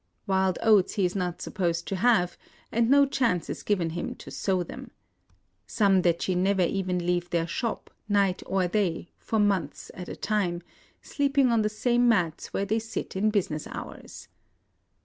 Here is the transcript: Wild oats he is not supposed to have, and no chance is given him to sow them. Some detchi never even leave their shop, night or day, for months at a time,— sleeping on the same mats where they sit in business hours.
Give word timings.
Wild 0.25 0.57
oats 0.63 0.93
he 0.95 1.05
is 1.05 1.15
not 1.15 1.43
supposed 1.43 1.87
to 1.87 1.95
have, 1.97 2.35
and 2.71 2.89
no 2.89 3.05
chance 3.05 3.51
is 3.51 3.61
given 3.61 3.91
him 3.91 4.15
to 4.15 4.31
sow 4.31 4.63
them. 4.63 4.89
Some 5.67 6.01
detchi 6.01 6.35
never 6.35 6.63
even 6.63 7.05
leave 7.05 7.29
their 7.29 7.45
shop, 7.45 7.91
night 8.09 8.41
or 8.47 8.67
day, 8.67 9.11
for 9.19 9.37
months 9.37 9.91
at 9.93 10.09
a 10.09 10.15
time,— 10.15 10.63
sleeping 11.03 11.51
on 11.51 11.61
the 11.61 11.69
same 11.69 12.09
mats 12.09 12.51
where 12.51 12.65
they 12.65 12.79
sit 12.79 13.15
in 13.15 13.29
business 13.29 13.67
hours. 13.67 14.27